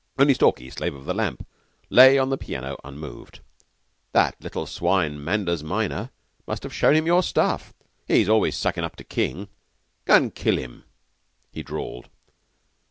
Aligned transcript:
Only 0.17 0.33
Stalky, 0.33 0.67
Slave 0.71 0.95
of 0.95 1.05
the 1.05 1.13
Lamp, 1.13 1.45
lay 1.91 2.17
on 2.17 2.31
the 2.31 2.35
piano 2.39 2.75
unmoved. 2.83 3.39
"That 4.13 4.35
little 4.41 4.65
swine 4.65 5.23
Manders 5.23 5.63
minor 5.63 6.09
must 6.47 6.63
have 6.63 6.73
shown 6.73 6.95
him 6.95 7.05
your 7.05 7.21
stuff. 7.21 7.71
He's 8.07 8.27
always 8.27 8.57
suckin' 8.57 8.83
up 8.83 8.95
to 8.95 9.03
King. 9.03 9.47
Go 10.05 10.15
and 10.15 10.33
kill 10.33 10.57
him," 10.57 10.85
he 11.51 11.61
drawled. 11.61 12.09